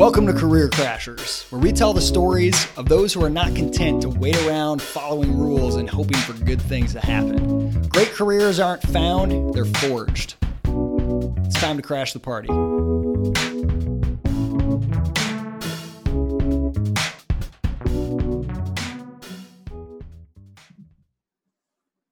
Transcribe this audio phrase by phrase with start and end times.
[0.00, 4.00] Welcome to Career Crashers, where we tell the stories of those who are not content
[4.00, 7.86] to wait around following rules and hoping for good things to happen.
[7.90, 10.36] Great careers aren't found, they're forged.
[11.44, 12.48] It's time to crash the party.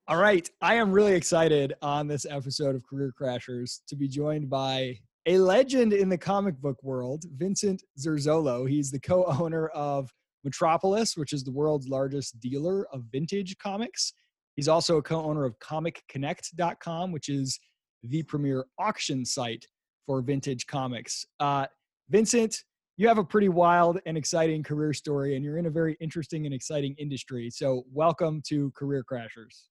[0.07, 0.47] All right.
[0.61, 4.99] I am really excited on this episode of Career Crashers to be joined by
[5.29, 8.69] a legend in the comic book world, Vincent Zurzolo.
[8.69, 10.11] He's the co owner of
[10.43, 14.15] Metropolis, which is the world's largest dealer of vintage comics.
[14.57, 17.61] He's also a co owner of ComicConnect.com, which is
[18.03, 19.67] the premier auction site
[20.07, 21.27] for vintage comics.
[21.39, 21.67] Uh,
[22.09, 22.65] Vincent,
[22.97, 26.47] you have a pretty wild and exciting career story, and you're in a very interesting
[26.47, 27.51] and exciting industry.
[27.51, 29.65] So, welcome to Career Crashers.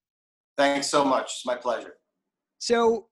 [0.56, 1.26] Thanks so much.
[1.26, 1.96] It's my pleasure.
[2.60, 3.08] So,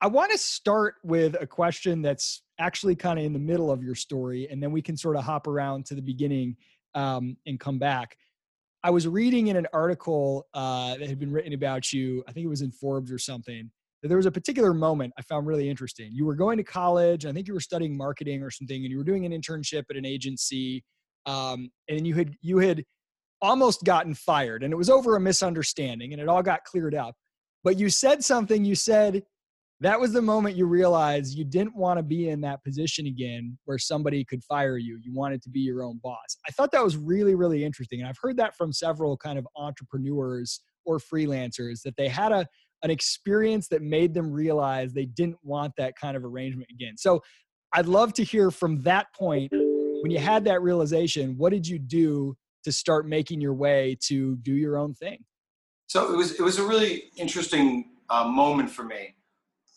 [0.00, 3.82] I want to start with a question that's actually kind of in the middle of
[3.82, 6.56] your story, and then we can sort of hop around to the beginning
[6.94, 8.16] um, and come back.
[8.82, 12.44] I was reading in an article uh, that had been written about you, I think
[12.44, 13.70] it was in Forbes or something,
[14.02, 16.10] that there was a particular moment I found really interesting.
[16.12, 18.98] You were going to college, I think you were studying marketing or something, and you
[18.98, 20.84] were doing an internship at an agency,
[21.24, 22.84] um, and you had you had
[23.42, 27.14] almost gotten fired and it was over a misunderstanding and it all got cleared up
[27.64, 29.22] but you said something you said
[29.80, 33.56] that was the moment you realized you didn't want to be in that position again
[33.64, 36.82] where somebody could fire you you wanted to be your own boss i thought that
[36.82, 41.82] was really really interesting and i've heard that from several kind of entrepreneurs or freelancers
[41.82, 42.46] that they had a
[42.82, 47.20] an experience that made them realize they didn't want that kind of arrangement again so
[47.74, 51.78] i'd love to hear from that point when you had that realization what did you
[51.78, 55.24] do to start making your way to do your own thing?
[55.86, 59.14] So it was it was a really interesting uh, moment for me.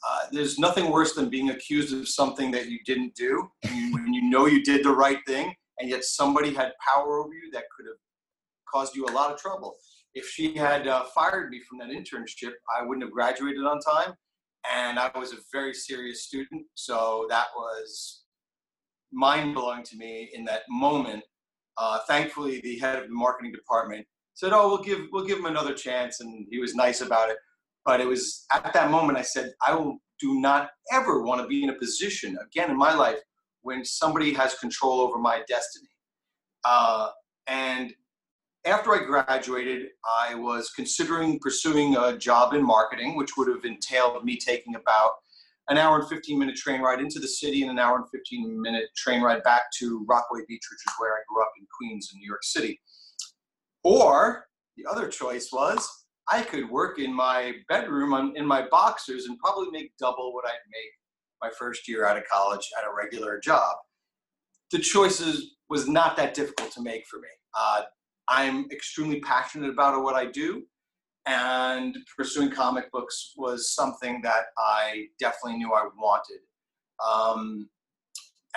[0.08, 4.30] Uh, there's nothing worse than being accused of something that you didn't do, when you
[4.30, 7.86] know you did the right thing, and yet somebody had power over you that could
[7.86, 7.97] have
[8.72, 9.75] caused you a lot of trouble.
[10.14, 14.14] If she had uh, fired me from that internship, I wouldn't have graduated on time,
[14.71, 18.23] and I was a very serious student, so that was
[19.11, 21.23] mind blowing to me in that moment
[21.80, 25.45] uh, thankfully, the head of the marketing department said, "Oh, we'll give we'll give him
[25.45, 27.38] another chance," and he was nice about it.
[27.85, 31.47] But it was at that moment I said, "I will do not ever want to
[31.47, 33.19] be in a position again in my life
[33.61, 35.89] when somebody has control over my destiny."
[36.65, 37.09] Uh,
[37.47, 37.93] and
[38.65, 44.23] after I graduated, I was considering pursuing a job in marketing, which would have entailed
[44.25, 45.13] me taking about
[45.69, 48.61] an hour and 15 minute train ride into the city and an hour and 15
[48.61, 52.09] minute train ride back to Rockaway Beach, which is where I grew up in Queens
[52.13, 52.81] in New York City.
[53.83, 55.87] Or the other choice was
[56.31, 60.45] I could work in my bedroom on, in my boxers and probably make double what
[60.45, 60.91] I'd make
[61.41, 63.75] my first year out of college at a regular job.
[64.71, 67.29] The choices was not that difficult to make for me.
[67.57, 67.83] Uh,
[68.27, 70.63] I'm extremely passionate about what I do
[71.25, 76.39] and pursuing comic books was something that I definitely knew I wanted.
[77.07, 77.69] Um,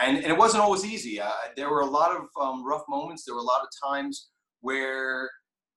[0.01, 1.21] and, and, it wasn't always easy.
[1.21, 3.25] Uh, there were a lot of um, rough moments.
[3.25, 5.31] There were a lot of times where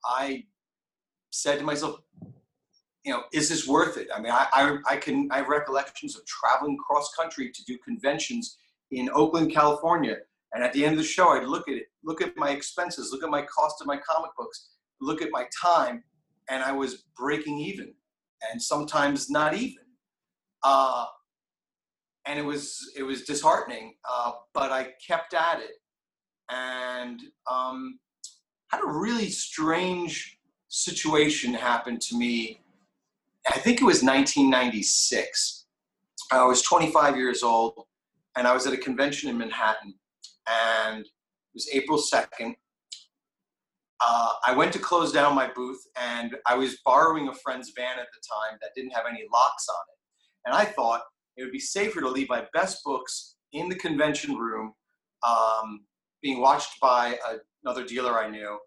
[0.05, 0.45] I
[1.35, 1.99] said to myself,
[3.03, 4.07] you know, is this worth it?
[4.13, 7.77] I mean, I, I, I can, I have recollections of traveling cross country to do
[7.77, 8.57] conventions
[8.91, 10.17] in Oakland, California.
[10.53, 13.11] And at the end of the show, I'd look at it, look at my expenses,
[13.11, 14.69] look at my cost of my comic books,
[15.01, 16.03] look at my time,
[16.49, 17.93] and I was breaking even,
[18.51, 19.83] and sometimes not even.
[20.63, 21.05] Uh,
[22.25, 25.75] and it was it was disheartening, uh, but I kept at it,
[26.49, 27.99] and um,
[28.69, 30.34] had a really strange
[30.69, 32.61] situation happened to me.
[33.47, 35.65] I think it was 1996.
[36.31, 37.83] I was 25 years old,
[38.35, 39.93] and I was at a convention in Manhattan,
[40.47, 42.55] and it was April 2nd,
[44.01, 47.97] uh, I went to close down my booth and I was borrowing a friend's van
[47.97, 49.99] at the time that didn't have any locks on it.
[50.45, 51.01] And I thought
[51.37, 54.73] it would be safer to leave my best books in the convention room,
[55.25, 55.85] um,
[56.21, 58.57] being watched by a, another dealer I knew,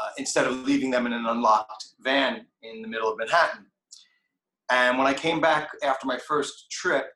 [0.00, 3.66] uh, instead of leaving them in an unlocked van in the middle of Manhattan.
[4.70, 7.06] And when I came back after my first trip,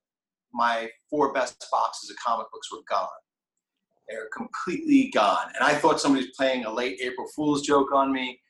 [0.52, 3.08] my four best boxes of comic books were gone.
[4.08, 5.52] They're completely gone.
[5.54, 8.40] And I thought somebody was playing a late April Fool's joke on me.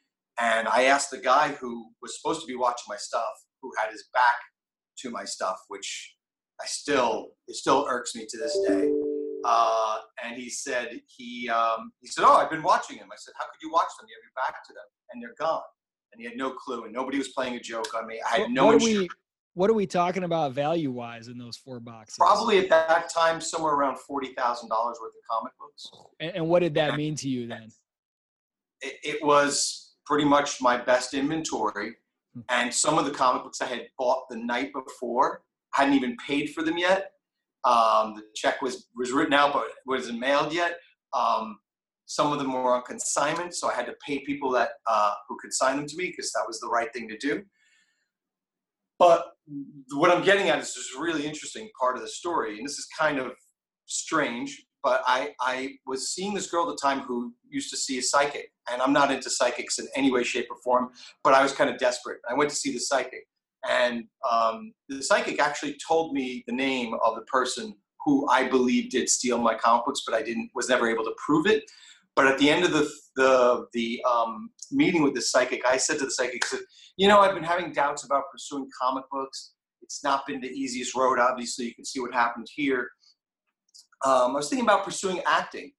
[0.40, 3.28] And I asked the guy who was supposed to be watching my stuff,
[3.60, 4.36] who had his back
[5.00, 6.14] to my stuff, which
[6.60, 9.09] I still, it still irks me to this day.
[9.44, 13.08] Uh, and he said, he, um, he said, oh, I've been watching them.
[13.12, 14.06] I said, how could you watch them?
[14.08, 15.62] You have your back to them and they're gone.
[16.12, 18.20] And he had no clue and nobody was playing a joke on me.
[18.26, 19.08] I had what, no what are we
[19.54, 22.16] what are we talking about value wise in those four boxes?
[22.18, 25.90] Probably at that time, somewhere around forty thousand dollars worth of comic books.
[26.20, 27.68] And, and, what did that mean to you then?
[28.80, 31.96] It, it was pretty much my best inventory,
[32.34, 32.40] hmm.
[32.48, 35.42] and some of the comic books I had bought the night before
[35.74, 37.12] hadn't even paid for them yet.
[37.64, 40.78] Um, the check was was written out, but wasn't mailed yet.
[41.12, 41.58] Um,
[42.06, 45.36] some of them were on consignment, so I had to pay people that uh, who
[45.40, 47.42] could sign them to me because that was the right thing to do.
[48.98, 49.26] But
[49.92, 52.86] what I'm getting at is this really interesting part of the story, and this is
[52.98, 53.32] kind of
[53.86, 54.62] strange.
[54.82, 58.02] But I, I was seeing this girl at the time who used to see a
[58.02, 60.90] psychic, and I'm not into psychics in any way, shape, or form.
[61.22, 62.18] But I was kind of desperate.
[62.30, 63.26] I went to see the psychic,
[63.68, 67.74] and um, the psychic actually told me the name of the person
[68.04, 71.14] who I believe did steal my comic books, but I didn't was never able to
[71.24, 71.64] prove it.
[72.16, 75.98] But at the end of the the the um, meeting with the psychic, I said
[75.98, 76.60] to the psychic, said,
[76.96, 79.52] "You know, I've been having doubts about pursuing comic books.
[79.82, 81.18] It's not been the easiest road.
[81.18, 82.90] Obviously, you can see what happened here.
[84.04, 85.72] Um, I was thinking about pursuing acting."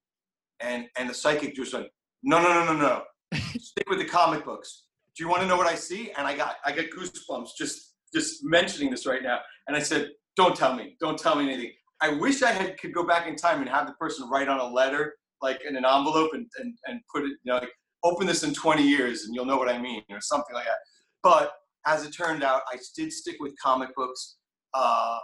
[0.59, 1.87] And and the psychic just went,
[2.21, 3.03] "No, no, no, no, no.
[3.57, 4.83] Stick with the comic books
[5.15, 6.11] do you want to know what I see?
[6.17, 9.39] And I got I got goosebumps just just mentioning this right now.
[9.67, 11.71] And I said, don't tell me, don't tell me anything.
[12.01, 14.59] I wish I had could go back in time and have the person write on
[14.59, 17.71] a letter, like in an envelope, and and, and put it, you know, like
[18.03, 20.77] open this in 20 years and you'll know what I mean, or something like that.
[21.21, 21.53] But
[21.85, 24.37] as it turned out, I did stick with comic books.
[24.73, 25.19] Uh,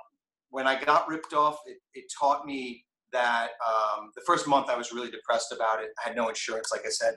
[0.50, 4.78] when I got ripped off, it, it taught me that um, the first month I
[4.78, 5.90] was really depressed about it.
[6.04, 7.16] I had no insurance, like I said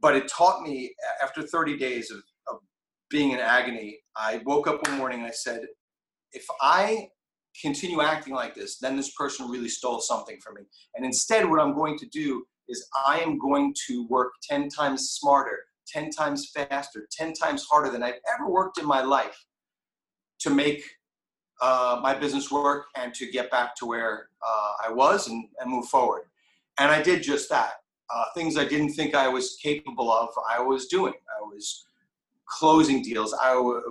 [0.00, 2.18] but it taught me after 30 days of,
[2.48, 2.58] of
[3.10, 5.60] being in agony i woke up one morning and i said
[6.32, 7.08] if i
[7.60, 10.62] continue acting like this then this person really stole something from me.
[10.94, 15.10] And instead what i'm going to do is i am going to work 10 times
[15.10, 15.58] smarter
[15.88, 19.44] 10 times faster 10 times harder than i've ever worked in my life
[20.38, 20.82] to make
[21.60, 25.70] uh, my business work and to get back to where uh, i was and, and
[25.70, 26.22] move forward.
[26.78, 27.79] And i did just that
[28.14, 31.12] uh, things I didn't think I was capable of, I was doing.
[31.12, 31.84] I was
[32.46, 33.34] closing deals.
[33.40, 33.82] I was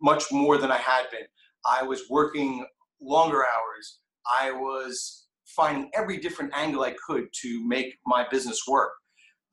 [0.00, 1.26] much more than I had been.
[1.66, 2.66] I was working
[3.00, 3.98] longer hours.
[4.40, 8.92] I was finding every different angle I could to make my business work.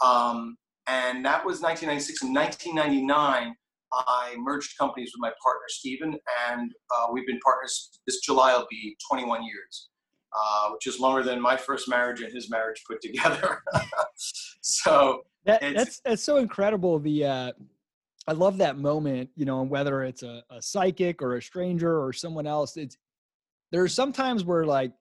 [0.04, 0.58] Um,
[0.88, 2.24] and that was 1996.
[2.24, 3.54] In 1999,
[3.92, 6.18] I merged companies with my partner Stephen,
[6.50, 8.00] and uh, we've been partners.
[8.06, 9.90] This July will be 21 years
[10.34, 13.62] uh, which is longer than my first marriage and his marriage put together.
[14.62, 17.00] so that, that's that's so incredible.
[17.00, 17.52] The uh,
[18.28, 19.30] I love that moment.
[19.36, 22.98] You know, whether it's a, a psychic or a stranger or someone else, it's
[23.72, 24.92] there's sometimes where like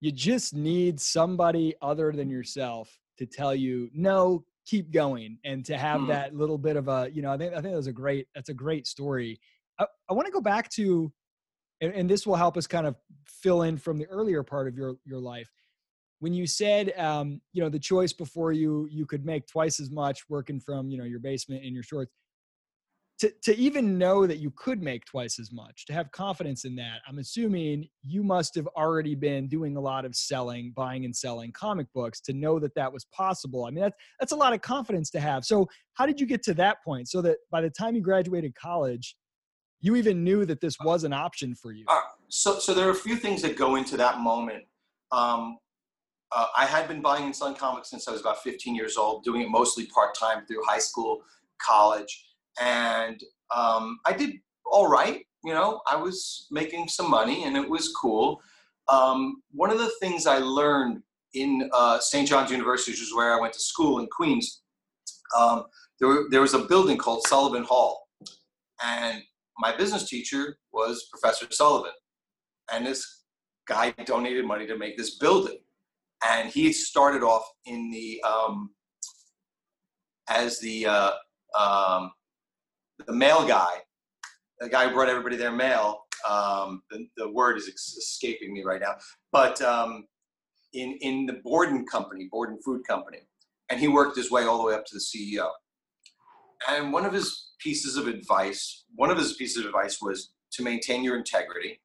[0.00, 5.76] you just need somebody other than yourself to tell you no keep going and to
[5.76, 6.08] have hmm.
[6.08, 8.48] that little bit of a you know i think i think that's a great that's
[8.48, 9.40] a great story
[9.78, 11.12] i, I want to go back to
[11.80, 12.96] and, and this will help us kind of
[13.26, 15.50] fill in from the earlier part of your your life.
[16.20, 19.90] When you said um, you know the choice before you you could make twice as
[19.90, 22.12] much working from you know your basement in your shorts
[23.20, 26.76] to, to even know that you could make twice as much to have confidence in
[26.76, 31.14] that i'm assuming you must have already been doing a lot of selling buying and
[31.14, 33.64] selling comic books to know that that was possible.
[33.64, 35.44] I mean that's that's a lot of confidence to have.
[35.44, 38.54] So how did you get to that point so that by the time you graduated
[38.54, 39.16] college
[39.80, 41.84] you even knew that this was an option for you.
[41.88, 44.64] Uh, so, so there are a few things that go into that moment.
[45.12, 45.58] Um,
[46.32, 49.24] uh, I had been buying and selling comics since I was about 15 years old,
[49.24, 51.22] doing it mostly part time through high school,
[51.60, 52.26] college,
[52.60, 53.22] and
[53.54, 54.34] um, I did
[54.70, 55.24] all right.
[55.44, 58.42] You know, I was making some money, and it was cool.
[58.88, 61.02] Um, one of the things I learned
[61.34, 62.28] in uh, St.
[62.28, 64.62] John's University, which is where I went to school in Queens,
[65.38, 65.64] um,
[66.00, 68.08] there, there was a building called Sullivan Hall,
[68.82, 69.22] and
[69.58, 71.92] my business teacher was Professor Sullivan.
[72.72, 73.24] And this
[73.66, 75.58] guy donated money to make this building.
[76.28, 78.70] And he started off in the, um,
[80.28, 81.10] as the, uh,
[81.58, 82.10] um,
[83.06, 83.74] the mail guy,
[84.60, 86.00] the guy who brought everybody their mail.
[86.28, 88.96] Um, the, the word is escaping me right now,
[89.30, 90.04] but um,
[90.72, 93.18] in, in the Borden company, Borden Food Company.
[93.70, 95.48] And he worked his way all the way up to the CEO.
[96.68, 98.84] And one of his pieces of advice.
[98.94, 101.80] One of his pieces of advice was to maintain your integrity.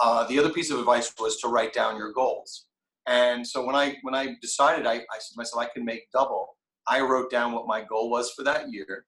[0.00, 2.66] Uh, the other piece of advice was to write down your goals.
[3.06, 6.10] And so when I when I decided, I, I said to myself, I can make
[6.12, 6.56] double.
[6.86, 9.06] I wrote down what my goal was for that year,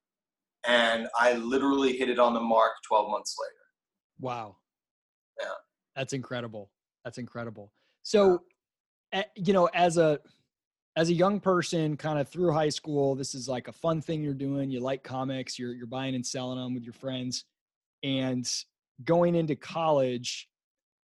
[0.67, 3.61] and I literally hit it on the mark 12 months later.
[4.21, 4.57] Wow.
[5.39, 5.47] Yeah.
[5.97, 6.71] That's incredible.
[7.05, 7.73] That's incredible.
[8.03, 8.41] So,
[9.13, 9.25] yeah.
[9.37, 10.19] you know, as a
[10.97, 14.23] as a young person kind of through high school this is like a fun thing
[14.23, 17.45] you're doing you like comics you're you're buying and selling them with your friends
[18.03, 18.49] and
[19.05, 20.49] going into college,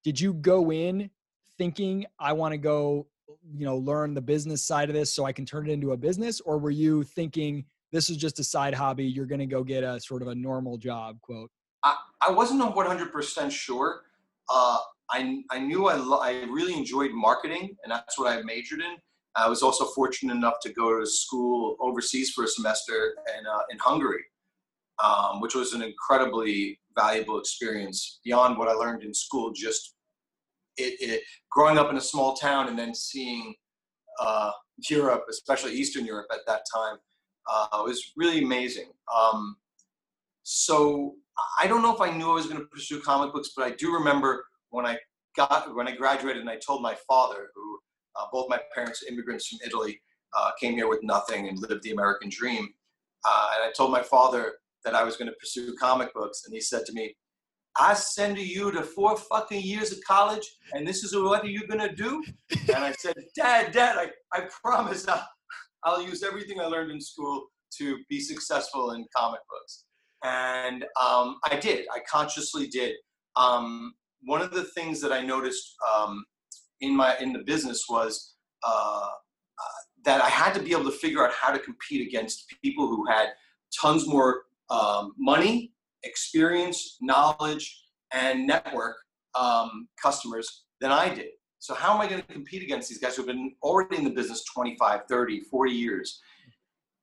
[0.05, 1.11] did you go in
[1.59, 3.07] thinking I want to go,
[3.55, 5.97] you know, learn the business side of this so I can turn it into a
[5.97, 6.41] business?
[6.41, 9.05] Or were you thinking this is just a side hobby?
[9.05, 11.51] You're going to go get a sort of a normal job, quote?
[11.83, 14.03] I, I wasn't 100% sure.
[14.49, 14.79] Uh,
[15.11, 18.97] I, I knew I, lo- I really enjoyed marketing, and that's what I majored in.
[19.37, 23.59] I was also fortunate enough to go to school overseas for a semester in, uh,
[23.71, 24.25] in Hungary,
[25.03, 29.53] um, which was an incredibly valuable experience beyond what I learned in school.
[29.53, 29.95] Just
[30.79, 33.55] it, it growing up in a small town and then seeing
[34.21, 34.53] uh,
[34.89, 36.97] Europe, especially Eastern Europe at that time,
[37.51, 38.91] uh, was really amazing.
[39.15, 39.57] Um,
[40.43, 41.15] so
[41.61, 43.71] I don't know if I knew I was going to pursue comic books, but I
[43.73, 44.99] do remember when I
[45.37, 47.79] got when I graduated and I told my father, who
[48.19, 50.01] uh, both my parents, immigrants from Italy,
[50.37, 52.69] uh, came here with nothing and lived the American dream.
[53.27, 54.55] Uh, and I told my father
[54.85, 57.15] that I was going to pursue comic books, and he said to me,
[57.79, 61.67] "I send you to four fucking years of college, and this is what are you're
[61.67, 65.29] going to do?" and I said, "Dad, Dad, I, I promise I'll,
[65.85, 67.47] I'll use everything I learned in school
[67.79, 69.85] to be successful in comic books."
[70.25, 71.87] And um, I did.
[71.95, 72.95] I consciously did.
[73.37, 76.25] Um, one of the things that I noticed um,
[76.81, 80.93] in my in the business was uh, uh, that I had to be able to
[80.93, 83.29] figure out how to compete against people who had
[83.79, 88.97] tons more um, money, experience, knowledge, and network
[89.39, 91.29] um, customers than I did.
[91.59, 94.05] So how am I going to compete against these guys who have been already in
[94.05, 96.21] the business 25, 30, 40 years?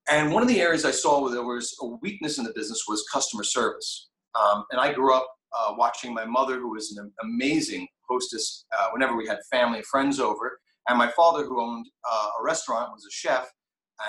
[0.09, 2.83] And one of the areas I saw where there was a weakness in the business
[2.87, 4.09] was customer service.
[4.35, 5.27] Um, and I grew up
[5.57, 10.19] uh, watching my mother, who was an amazing hostess uh, whenever we had family friends
[10.19, 13.47] over, and my father, who owned uh, a restaurant, was a chef,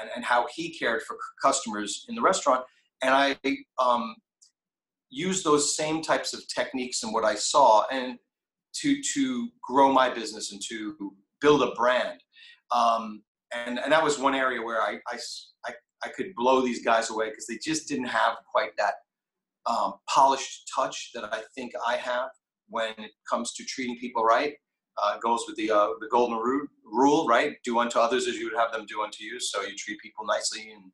[0.01, 2.65] and, and, how he cared for customers in the restaurant.
[3.03, 3.37] And I
[3.79, 4.17] um,
[5.11, 8.19] used those same types of techniques and what I saw, and
[8.77, 12.21] to to grow my business and to build a brand.
[12.75, 13.23] Um,
[13.55, 15.19] and, and that was one area where I, I,
[15.67, 15.73] I,
[16.03, 18.95] I could blow these guys away because they just didn't have quite that
[19.66, 22.30] um, polished touch that I think I have
[22.68, 24.54] when it comes to treating people right.
[25.02, 26.38] Uh, goes with the uh, the golden
[26.85, 27.56] rule, right?
[27.64, 29.40] Do unto others as you would have them do unto you.
[29.40, 30.92] So you treat people nicely and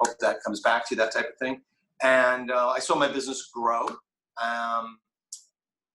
[0.00, 1.60] hope that comes back to you, that type of thing.
[2.02, 3.86] And uh, I saw my business grow.
[4.42, 4.98] Um,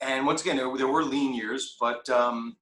[0.00, 2.56] and once again, there, there, were lean years, but um,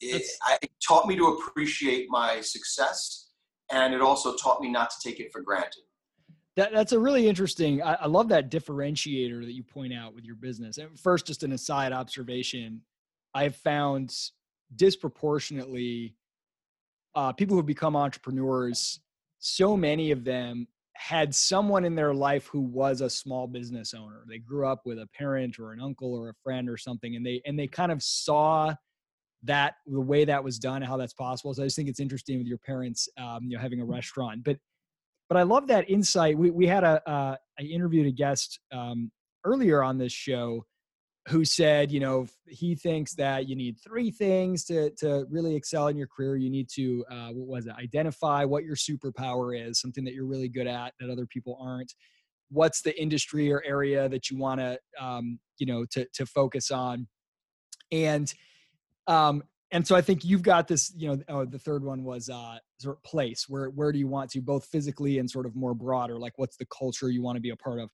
[0.00, 0.22] it,
[0.62, 3.30] it taught me to appreciate my success,
[3.72, 5.82] and it also taught me not to take it for granted.
[6.56, 7.82] That, that's a really interesting.
[7.82, 10.78] I, I, love that differentiator that you point out with your business.
[10.78, 12.80] And first, just an aside observation,
[13.34, 14.14] I have found
[14.74, 16.14] disproportionately
[17.14, 19.00] uh, people who become entrepreneurs.
[19.38, 24.24] So many of them had someone in their life who was a small business owner.
[24.26, 27.24] They grew up with a parent or an uncle or a friend or something, and
[27.24, 28.74] they and they kind of saw
[29.42, 31.52] that the way that was done, and how that's possible.
[31.52, 34.42] So I just think it's interesting with your parents, um, you know, having a restaurant,
[34.42, 34.56] but
[35.28, 36.38] but I love that insight.
[36.38, 39.10] We we had a uh, I interviewed a guest um,
[39.44, 40.64] earlier on this show
[41.28, 45.88] who said, you know, he thinks that you need three things to to really excel
[45.88, 46.36] in your career.
[46.36, 47.74] You need to uh, what was it?
[47.78, 51.92] Identify what your superpower is, something that you're really good at that other people aren't.
[52.50, 56.70] What's the industry or area that you want to um, you know to to focus
[56.70, 57.08] on,
[57.90, 58.32] and
[59.08, 59.42] um,
[59.72, 60.92] and so I think you've got this.
[60.96, 64.06] You know, oh, the third one was uh, sort of place where where do you
[64.06, 67.36] want to both physically and sort of more broader like what's the culture you want
[67.36, 67.90] to be a part of?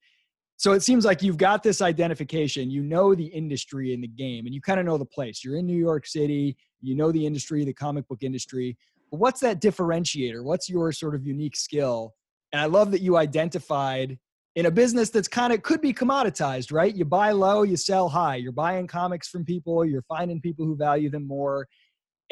[0.57, 4.47] So it seems like you've got this identification you know the industry in the game
[4.47, 5.45] and you kind of know the place.
[5.45, 8.77] You're in new york city you know the industry the comic book industry.
[9.11, 10.43] But what's that differentiator?
[10.43, 12.15] What's your sort of unique skill?
[12.53, 14.19] And i love that you identified
[14.55, 16.95] in a business that's kind of could be commoditized right?
[16.95, 18.37] You buy low you sell high.
[18.37, 21.69] You're buying comics from people you're finding people who value them more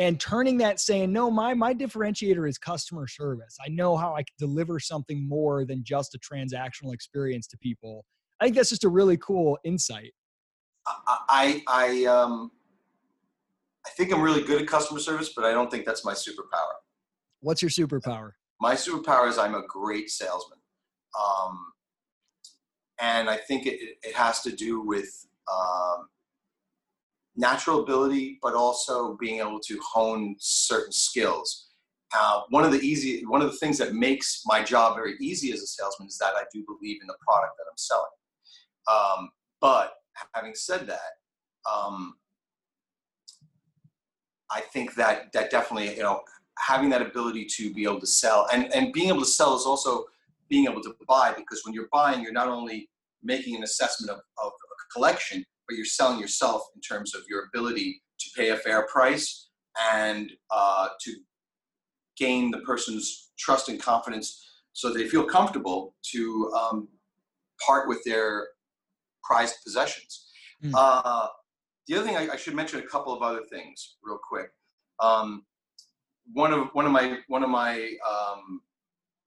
[0.01, 3.57] and turning that saying no my my differentiator is customer service.
[3.65, 8.05] I know how i can deliver something more than just a transactional experience to people.
[8.41, 10.13] I think that's just a really cool insight.
[11.09, 12.51] I i um
[13.87, 16.75] i think i'm really good at customer service but i don't think that's my superpower.
[17.41, 18.31] What's your superpower?
[18.61, 20.59] my superpower is i'm a great salesman.
[21.19, 21.59] Um
[23.01, 26.09] and i think it, it has to do with um
[27.37, 31.69] natural ability, but also being able to hone certain skills.
[32.13, 35.53] Uh, one of the easy, one of the things that makes my job very easy
[35.53, 38.11] as a salesman is that I do believe in the product that I'm selling.
[38.91, 39.95] Um, but
[40.35, 42.15] having said that, um,
[44.51, 46.23] I think that that definitely, you know,
[46.59, 49.65] having that ability to be able to sell and, and being able to sell is
[49.65, 50.05] also
[50.49, 52.91] being able to buy because when you're buying, you're not only
[53.23, 57.45] making an assessment of, of a collection, but you're selling yourself in terms of your
[57.45, 59.49] ability to pay a fair price
[59.95, 61.15] and uh, to
[62.19, 66.89] gain the person's trust and confidence so they feel comfortable to um,
[67.65, 68.49] part with their
[69.23, 70.27] prized possessions.
[70.65, 70.73] Mm.
[70.75, 71.29] Uh,
[71.87, 74.51] the other thing I, I, should mention a couple of other things real quick.
[75.01, 75.45] Um,
[76.33, 78.61] one of one of my one of my um,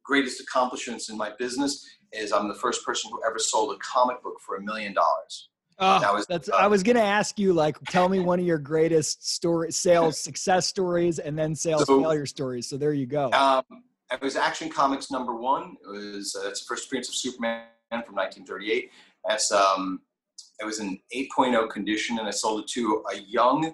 [0.06, 4.22] greatest accomplishments in my business is I'm the first person who ever sold a comic
[4.22, 5.50] book for a million dollars.
[5.80, 6.50] Oh, that was, that's.
[6.50, 10.18] Uh, I was gonna ask you, like, tell me one of your greatest story sales
[10.18, 12.68] success stories, and then sales so, failure stories.
[12.70, 13.32] So there you go.
[13.32, 13.64] Um,
[14.12, 15.76] it was Action Comics number one.
[15.84, 18.92] It was uh, it's the first appearance of Superman from 1938.
[19.28, 20.02] That's um,
[20.60, 23.74] it was an 8.0 condition, and I sold it to a young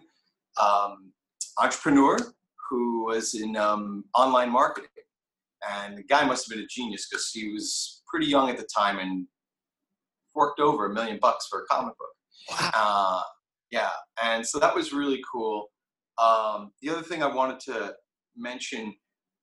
[0.62, 1.12] um,
[1.60, 2.18] entrepreneur
[2.70, 4.90] who was in um, online marketing.
[5.70, 8.68] And the guy must have been a genius because he was pretty young at the
[8.74, 9.28] time and
[10.40, 12.10] forked over a million bucks for a comic book.
[12.50, 12.72] Wow.
[12.74, 13.22] Uh,
[13.72, 13.90] yeah,
[14.24, 15.70] and so that was really cool.
[16.18, 17.94] Um, the other thing I wanted to
[18.38, 18.96] mention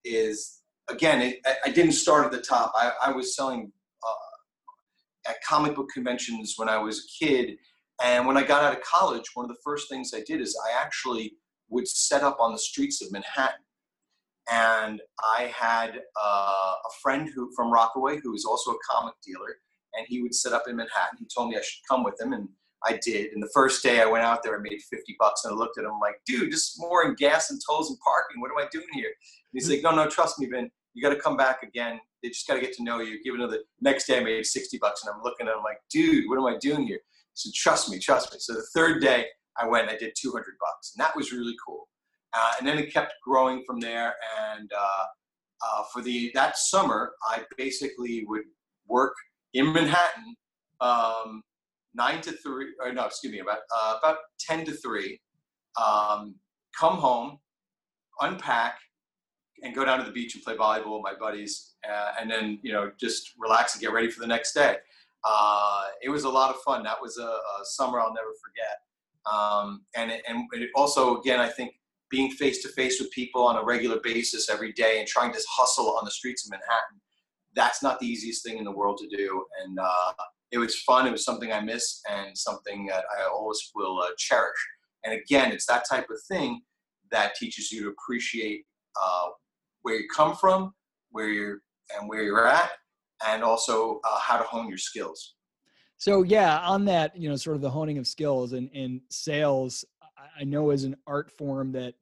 [0.04, 2.72] is again, it, I, didn't start at the top.
[2.74, 3.72] I, I was selling
[4.06, 7.56] uh, at comic book conventions when I was a kid.
[8.02, 10.58] And when I got out of college, one of the first things I did is
[10.68, 11.34] I actually
[11.70, 13.64] would set up on the streets of Manhattan.
[14.50, 15.00] And
[15.36, 19.56] I had uh, a friend who from Rockaway who was also a comic dealer,
[19.96, 21.18] and he would set up in Manhattan.
[21.18, 22.48] He told me I should come with him, and
[22.84, 23.32] I did.
[23.32, 25.78] And the first day I went out there, I made 50 bucks, and I looked
[25.78, 28.40] at him like, dude, just more in gas and tolls and parking.
[28.40, 29.06] What am I doing here?
[29.06, 30.70] And he's like, no, no, trust me, Vin.
[30.94, 32.00] You got to come back again.
[32.22, 33.22] They just got to get to know you.
[33.22, 33.58] Give another.
[33.80, 36.46] Next day I made 60 bucks, and I'm looking at him like, dude, what am
[36.46, 36.98] I doing here?
[36.98, 38.38] He said, trust me, trust me.
[38.40, 39.26] So the third day
[39.58, 41.88] I went, I did 200 bucks, and that was really cool.
[42.32, 44.14] Uh, and then it kept growing from there.
[44.52, 45.04] And uh,
[45.66, 48.44] uh, for the that summer, I basically would
[48.86, 49.14] work
[49.56, 50.36] in Manhattan,
[50.80, 51.42] um,
[51.94, 55.20] nine to three, or no, excuse me, about uh, about ten to three.
[55.82, 56.36] Um,
[56.78, 57.38] come home,
[58.20, 58.78] unpack,
[59.62, 62.58] and go down to the beach and play volleyball with my buddies, uh, and then
[62.62, 64.76] you know just relax and get ready for the next day.
[65.24, 66.82] Uh, it was a lot of fun.
[66.84, 68.76] That was a, a summer I'll never forget.
[69.32, 71.72] Um, and and it also again I think
[72.10, 75.40] being face to face with people on a regular basis every day and trying to
[75.50, 77.00] hustle on the streets of Manhattan,
[77.56, 79.44] that's not the easiest thing in the world to do.
[79.64, 80.12] And uh,
[80.52, 81.06] it was fun.
[81.06, 84.56] It was something I miss and something that I always will uh, cherish.
[85.04, 86.60] And again, it's that type of thing
[87.10, 88.64] that teaches you to appreciate
[89.02, 89.28] uh,
[89.82, 90.72] where you come from,
[91.10, 91.58] where you're
[91.96, 92.70] and where you're at,
[93.26, 95.34] and also uh, how to hone your skills.
[95.98, 99.84] So yeah, on that, you know, sort of the honing of skills and, and sales,
[100.38, 101.94] I know is an art form that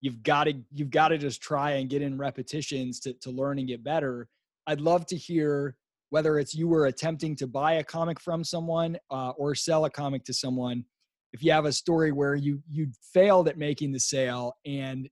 [0.00, 3.58] you've got to you've got to just try and get in repetitions to to learn
[3.58, 4.28] and get better.
[4.66, 5.76] I'd love to hear
[6.10, 9.90] whether it's you were attempting to buy a comic from someone uh, or sell a
[9.90, 10.84] comic to someone.
[11.32, 15.08] If you have a story where you you failed at making the sale and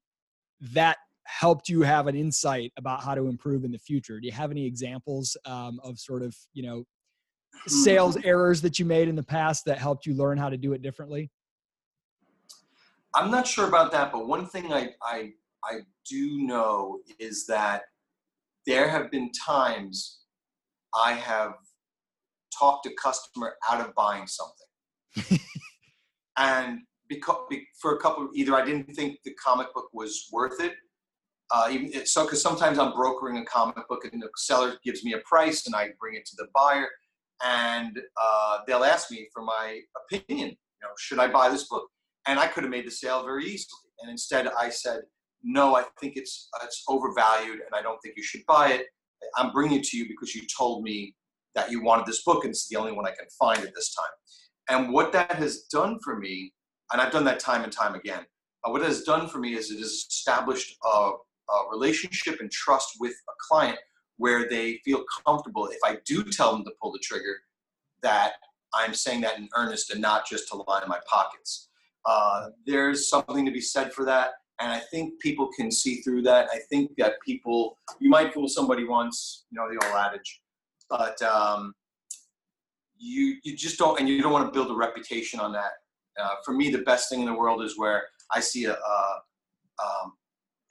[0.74, 4.20] that helped you have an insight about how to improve in the future.
[4.20, 6.84] Do you have any examples um, of sort of you know
[7.66, 10.72] sales errors that you made in the past that helped you learn how to do
[10.72, 11.30] it differently?
[13.14, 15.32] I'm not sure about that, but one thing I, I,
[15.64, 17.82] I do know is that
[18.66, 20.20] there have been times
[20.94, 21.54] I have
[22.58, 25.40] talked a customer out of buying something.
[26.36, 27.38] and because
[27.80, 30.74] for a couple either I didn't think the comic book was worth it.
[31.52, 35.14] Uh, even so, because sometimes I'm brokering a comic book and the seller gives me
[35.14, 36.86] a price and I bring it to the buyer,
[37.44, 40.50] and uh, they'll ask me for my opinion.
[40.50, 41.90] You know, should I buy this book?
[42.26, 43.90] and I could have made the sale very easily.
[44.00, 45.00] And instead, I said,
[45.42, 48.86] "No, I think it's it's overvalued, and I don't think you should buy it.
[49.36, 51.14] I'm bringing it to you because you told me
[51.54, 53.94] that you wanted this book, and it's the only one I can find at this
[53.94, 54.12] time."
[54.68, 56.52] And what that has done for me,
[56.92, 58.24] and I've done that time and time again.
[58.64, 62.50] Uh, what it has done for me is it has established a, a relationship and
[62.50, 63.78] trust with a client
[64.18, 67.36] where they feel comfortable if I do tell them to pull the trigger,
[68.02, 68.34] that
[68.74, 71.68] I'm saying that in earnest and not just to line my pockets.
[72.04, 74.30] Uh, there's something to be said for that.
[74.60, 76.48] And I think people can see through that.
[76.52, 80.42] I think that people, you might fool somebody once, you know, the old adage,
[80.88, 81.74] but um,
[82.98, 85.72] you, you just don't, and you don't want to build a reputation on that.
[86.20, 89.20] Uh, for me, the best thing in the world is where I see a, a
[89.82, 90.12] um,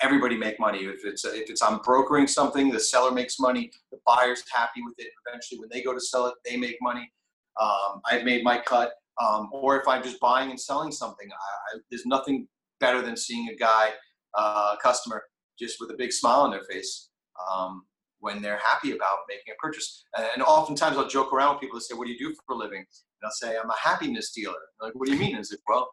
[0.02, 0.80] everybody make money.
[0.80, 4.96] If it's if it's I'm brokering something, the seller makes money, the buyer's happy with
[4.98, 5.08] it.
[5.28, 7.12] Eventually, when they go to sell it, they make money.
[7.60, 11.28] Um, I've made my cut um, or if I'm just buying and selling something.
[11.30, 12.48] I, I, there's nothing
[12.80, 13.90] better than seeing a guy,
[14.38, 15.24] uh, customer,
[15.58, 17.10] just with a big smile on their face.
[17.52, 17.84] Um,
[18.20, 20.04] when they're happy about making a purchase.
[20.34, 22.58] And oftentimes I'll joke around with people and say, What do you do for a
[22.58, 22.80] living?
[22.80, 24.56] And I'll say, I'm a happiness dealer.
[24.80, 25.36] They're like, what do you mean?
[25.36, 25.90] I said, Well,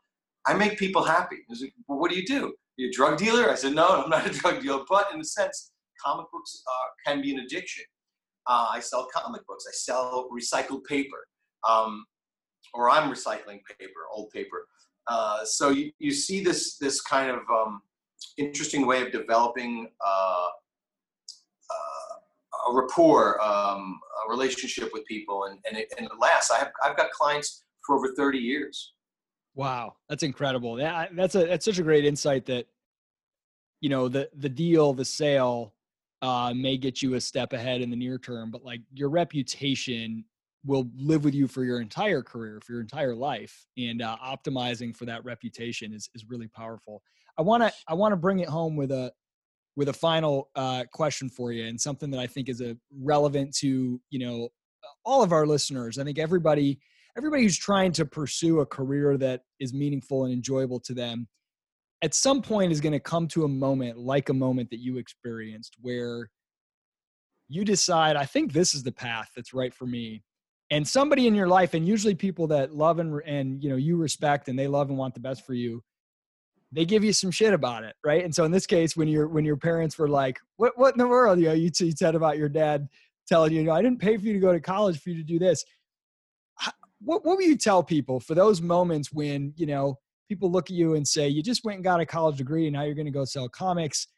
[0.47, 1.37] I make people happy.
[1.51, 2.55] I said, well, what do you do?
[2.77, 3.51] you a drug dealer?
[3.51, 4.85] I said, No, I'm not a drug dealer.
[4.89, 5.73] But in a sense,
[6.05, 7.85] comic books uh, can be an addiction.
[8.47, 11.27] Uh, I sell comic books, I sell recycled paper,
[11.69, 12.05] um,
[12.75, 14.69] or I'm recycling paper, old paper.
[15.09, 17.81] Uh, so you, you see this, this kind of um,
[18.39, 20.47] interesting way of developing uh,
[22.69, 26.51] a rapport, um, a relationship with people, and and it, and it lasts.
[26.51, 28.93] I have I've got clients for over thirty years.
[29.55, 30.75] Wow, that's incredible.
[30.77, 32.67] That, that's a that's such a great insight that
[33.81, 35.75] you know the the deal, the sale
[36.23, 40.25] uh, may get you a step ahead in the near term, but like your reputation
[40.67, 44.95] will live with you for your entire career, for your entire life, and uh, optimizing
[44.95, 47.03] for that reputation is is really powerful.
[47.39, 49.13] I want to I want to bring it home with a
[49.77, 53.55] with a final uh, question for you and something that I think is a relevant
[53.59, 54.49] to you know
[55.05, 55.99] all of our listeners.
[55.99, 56.79] I think everybody
[57.17, 61.27] everybody who's trying to pursue a career that is meaningful and enjoyable to them
[62.03, 64.99] at some point is going to come to a moment like a moment that you
[64.99, 66.29] experienced where
[67.49, 70.23] you decide I think this is the path that's right for me
[70.71, 73.97] and somebody in your life and usually people that love and and you know you
[73.97, 75.83] respect and they love and want the best for you
[76.73, 78.25] they give you some shit about it, right?
[78.25, 80.99] And so in this case, when your when your parents were like, "What what in
[80.99, 82.89] the world?" You know, you, you said about your dad
[83.27, 85.17] telling you, "You know, I didn't pay for you to go to college for you
[85.17, 85.65] to do this."
[87.01, 89.99] What what would you tell people for those moments when you know
[90.29, 92.75] people look at you and say, "You just went and got a college degree, and
[92.75, 94.09] now you're going to go sell comics."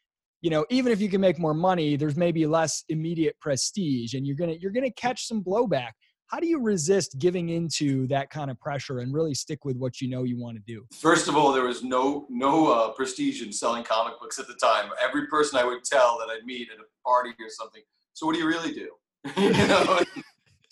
[0.41, 4.25] You know, even if you can make more money, there's maybe less immediate prestige, and
[4.25, 5.91] you're gonna you're gonna catch some blowback
[6.29, 9.99] how do you resist giving into that kind of pressure and really stick with what
[9.99, 10.85] you know you want to do?
[10.93, 14.53] First of all there was no no uh, prestige in selling comic books at the
[14.55, 14.91] time.
[15.03, 17.81] Every person i would tell that i'd meet at a party or something
[18.13, 18.89] so what do you really do?
[19.37, 20.03] You know?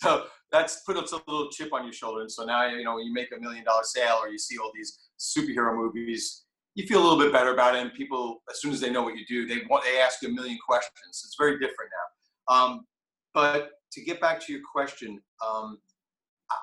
[0.00, 2.20] So that's put up a little chip on your shoulder.
[2.20, 4.56] And so now you know when you make a million dollar sale or you see
[4.56, 6.44] all these superhero movies
[6.76, 7.82] you feel a little bit better about it.
[7.82, 10.28] And people as soon as they know what you do they want they ask you
[10.28, 11.22] a million questions.
[11.24, 12.54] It's very different now.
[12.54, 12.86] Um,
[13.34, 15.78] but to get back to your question, um,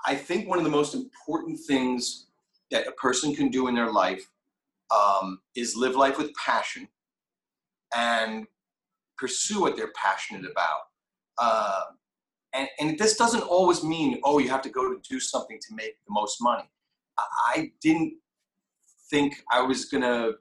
[0.06, 2.28] I think one of the most important things
[2.72, 4.30] that a person can do in their life
[4.96, 6.88] um, is live life with passion
[7.96, 8.46] and
[9.18, 10.80] pursue what they're passionate about.
[11.38, 11.84] Uh,
[12.54, 15.76] and, and this doesn't always mean, oh, you have to go to do something to
[15.76, 16.70] make the most money.
[17.18, 18.16] I didn't
[19.10, 20.32] think I was gonna.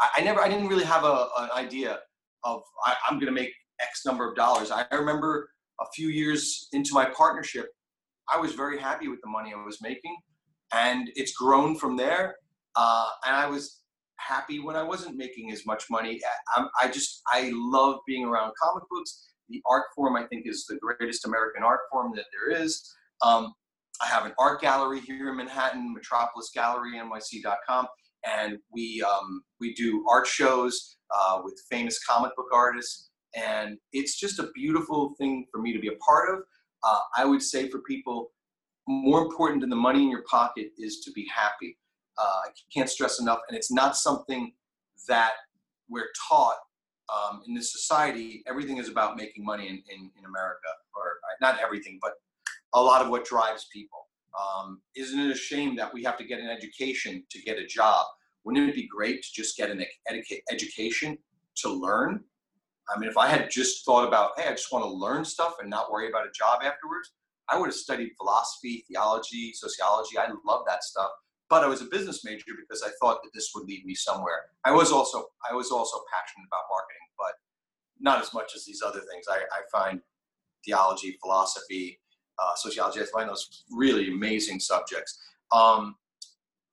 [0.00, 0.40] I, I never.
[0.40, 1.98] I didn't really have a, an idea
[2.44, 4.70] of I, I'm gonna make X number of dollars.
[4.70, 7.66] I remember a few years into my partnership,
[8.28, 10.16] I was very happy with the money I was making,
[10.72, 12.36] and it's grown from there.
[12.76, 13.80] Uh, and I was
[14.16, 16.20] happy when I wasn't making as much money.
[16.56, 19.30] I, I, just I love being around comic books.
[19.48, 22.94] The art form I think is the greatest American art form that there is.
[23.22, 23.54] Um,
[24.02, 27.86] I have an art gallery here in Manhattan, Metropolis Gallery, NYC.com,
[28.26, 34.18] and we um, we do art shows uh, with famous comic book artists and it's
[34.18, 36.42] just a beautiful thing for me to be a part of.
[36.82, 38.30] Uh, I would say for people,
[38.86, 41.76] more important than the money in your pocket is to be happy.
[42.18, 44.52] Uh, I can't stress enough, and it's not something
[45.08, 45.32] that
[45.88, 46.56] we're taught
[47.08, 48.42] um, in this society.
[48.46, 52.12] Everything is about making money in, in, in, America, or uh, not everything, but
[52.74, 54.06] a lot of what drives people.
[54.38, 57.66] Um, isn't it a shame that we have to get an education to get a
[57.66, 58.04] job?
[58.44, 61.18] Wouldn't it be great to just get an educa- education
[61.56, 62.24] to learn
[62.90, 65.54] I mean, if I had just thought about, hey, I just want to learn stuff
[65.60, 67.12] and not worry about a job afterwards,
[67.48, 70.18] I would have studied philosophy, theology, sociology.
[70.18, 71.10] I love that stuff.
[71.50, 74.42] But I was a business major because I thought that this would lead me somewhere.
[74.64, 77.32] I was also I was also passionate about marketing, but
[78.00, 79.24] not as much as these other things.
[79.30, 80.00] I, I find
[80.64, 82.00] theology, philosophy,
[82.38, 83.00] uh, sociology.
[83.00, 85.18] I find those really amazing subjects.
[85.50, 85.96] Um,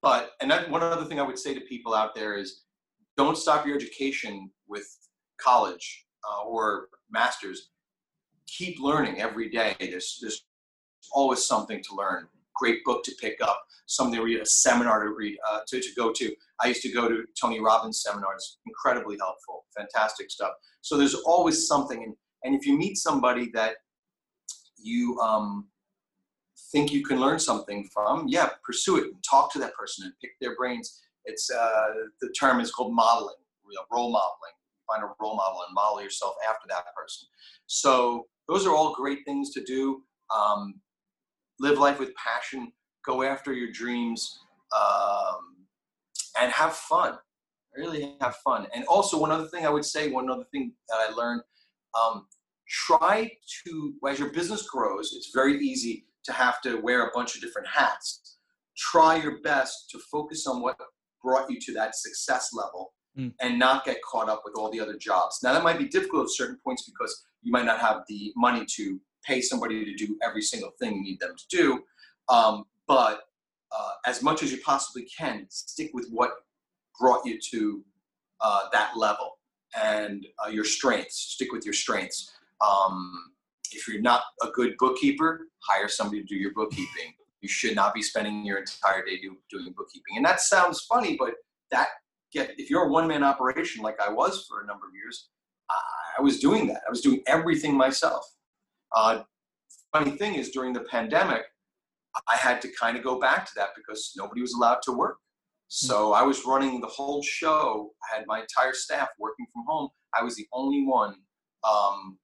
[0.02, 2.64] but and that, one other thing I would say to people out there is,
[3.16, 4.86] don't stop your education with
[5.40, 7.70] college uh, or masters,
[8.48, 9.76] keep learning every day.
[9.80, 10.46] There's, there's
[11.12, 12.28] always something to learn.
[12.56, 15.90] Great book to pick up, something to read, a seminar to read, uh, to, to
[15.96, 16.34] go to.
[16.62, 20.52] I used to go to Tony Robbins seminars, incredibly helpful, fantastic stuff.
[20.82, 22.04] So there's always something.
[22.04, 23.76] And, and if you meet somebody that
[24.78, 25.68] you um,
[26.72, 30.14] think you can learn something from, yeah, pursue it and talk to that person and
[30.22, 31.02] pick their brains.
[31.26, 31.88] It's uh,
[32.22, 33.36] the term is called modeling,
[33.92, 34.56] role modeling
[34.88, 37.28] find a role model and model yourself after that person.
[37.68, 40.02] So those are all great things to do.
[40.36, 40.76] Um,
[41.60, 42.72] live life with passion.
[43.06, 44.40] Go after your dreams,
[44.76, 45.68] um,
[46.40, 47.18] and have fun.
[47.76, 48.68] Really have fun.
[48.74, 51.42] And also, one other thing I would say, one other thing that I learned,
[52.02, 52.26] um,
[52.68, 53.30] try
[53.66, 57.42] to, as your business grows, it's very easy to have to wear a bunch of
[57.42, 58.38] different hats.
[58.78, 60.78] Try your best to focus on what
[61.24, 63.34] brought you to that success level mm.
[63.42, 65.40] and not get caught up with all the other jobs.
[65.44, 68.66] Now, that might be difficult at certain points because you might not have the money
[68.76, 71.84] to pay somebody to do every single thing you need them to do.
[72.30, 73.22] Um, but
[73.72, 76.32] uh, as much as you possibly can, stick with what
[77.00, 77.84] brought you to
[78.42, 79.38] uh, that level
[79.82, 81.18] and uh, your strengths.
[81.18, 82.32] Stick with your strengths.
[82.66, 83.32] Um,
[83.72, 87.14] if you're not a good bookkeeper, hire somebody to do your bookkeeping.
[87.42, 90.18] You should not be spending your entire day do, doing bookkeeping.
[90.18, 91.34] And that sounds funny, but
[91.72, 91.88] that
[92.36, 95.30] get if you're a one man operation like I was for a number of years,
[96.18, 96.82] I was doing that.
[96.88, 98.26] I was doing everything myself.
[98.96, 99.24] Uh,
[99.92, 101.44] funny thing is, during the pandemic,
[102.28, 105.18] I had to kind of go back to that because nobody was allowed to work.
[105.68, 107.92] So I was running the whole show.
[108.04, 109.90] I had my entire staff working from home.
[110.18, 111.16] I was the only one
[111.68, 112.18] um,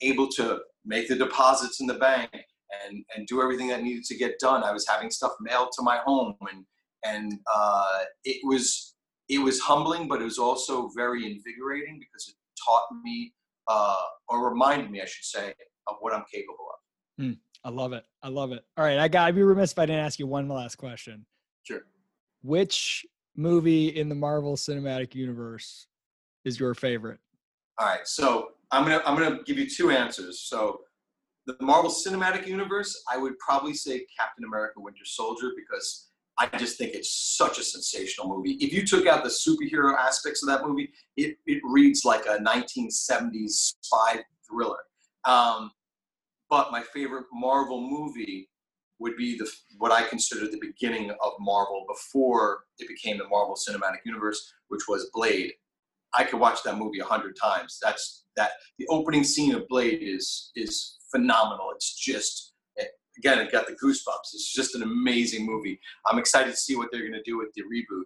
[0.00, 4.16] able to make the deposits in the bank and, and do everything that needed to
[4.16, 4.62] get done.
[4.62, 6.64] I was having stuff mailed to my home, and
[7.04, 8.93] and uh, it was
[9.28, 12.34] it was humbling, but it was also very invigorating because it
[12.64, 13.32] taught me
[13.68, 13.96] uh,
[14.28, 15.54] or reminded me, I should say,
[15.88, 17.24] of what I'm capable of.
[17.24, 18.04] Mm, I love it.
[18.22, 18.64] I love it.
[18.76, 19.28] All right, I got.
[19.28, 21.24] I'd be remiss if I didn't ask you one last question.
[21.62, 21.82] Sure.
[22.42, 23.06] Which
[23.36, 25.86] movie in the Marvel Cinematic Universe
[26.44, 27.18] is your favorite?
[27.78, 30.42] All right, so I'm gonna I'm gonna give you two answers.
[30.42, 30.80] So
[31.46, 36.78] the Marvel Cinematic Universe, I would probably say Captain America: Winter Soldier because I just
[36.78, 38.52] think it's such a sensational movie.
[38.52, 42.38] If you took out the superhero aspects of that movie, it, it reads like a
[42.38, 44.78] 1970s spy thriller.
[45.24, 45.70] Um,
[46.50, 48.48] but my favorite Marvel movie
[48.98, 53.56] would be the what I consider the beginning of Marvel before it became the Marvel
[53.56, 55.52] Cinematic Universe, which was Blade.
[56.16, 57.78] I could watch that movie a hundred times.
[57.82, 61.70] That's that the opening scene of Blade is is phenomenal.
[61.74, 62.53] It's just
[63.18, 64.32] again, it got the goosebumps.
[64.32, 65.78] It's just an amazing movie.
[66.06, 68.04] I'm excited to see what they're going to do with the reboot.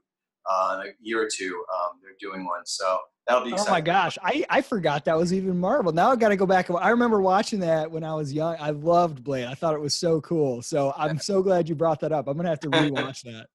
[0.51, 3.51] Uh, in a year or two, um, they're doing one, so that'll be.
[3.51, 3.69] Exciting.
[3.69, 5.93] Oh my gosh, I, I forgot that was even Marvel.
[5.93, 6.71] Now I got to go back.
[6.71, 8.57] I remember watching that when I was young.
[8.59, 9.45] I loved Blade.
[9.45, 10.63] I thought it was so cool.
[10.63, 12.29] So I'm so glad you brought that up.
[12.29, 13.49] I'm gonna have to rewatch that.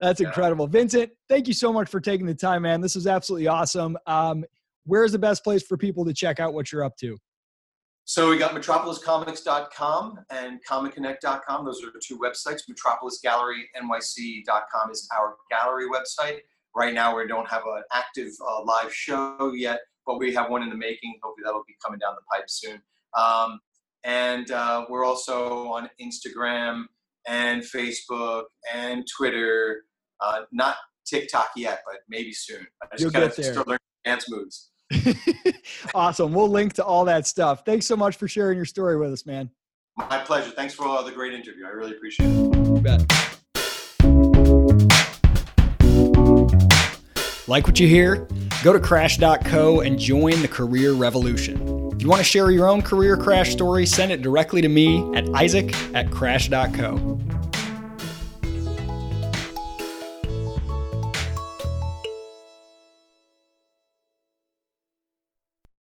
[0.00, 1.10] That's incredible, Vincent.
[1.28, 2.80] Thank you so much for taking the time, man.
[2.80, 3.98] This is absolutely awesome.
[4.06, 4.44] Um,
[4.86, 7.18] where's the best place for people to check out what you're up to?
[8.06, 11.64] So we got metropoliscomics.com and comicconnect.com.
[11.64, 12.64] Those are the two websites.
[12.70, 16.40] MetropolisGalleryNYC.com is our gallery website.
[16.76, 20.62] Right now, we don't have an active uh, live show yet, but we have one
[20.62, 21.18] in the making.
[21.22, 22.82] Hopefully, that'll be coming down the pipe soon.
[23.16, 23.58] Um,
[24.04, 26.84] and uh, we're also on Instagram
[27.26, 29.84] and Facebook and Twitter.
[30.20, 32.66] Uh, not TikTok yet, but maybe soon.
[32.82, 34.72] I just You'll kind of still learning dance moves.
[35.94, 36.32] awesome.
[36.32, 37.64] We'll link to all that stuff.
[37.64, 39.50] Thanks so much for sharing your story with us, man.
[39.96, 40.50] My pleasure.
[40.50, 41.66] Thanks for the great interview.
[41.66, 42.56] I really appreciate it.
[42.66, 43.00] You bet.
[47.46, 48.26] Like what you hear?
[48.62, 51.90] Go to crash.co and join the career revolution.
[51.94, 55.14] If you want to share your own career crash story, send it directly to me
[55.14, 57.20] at isaac at crash.co.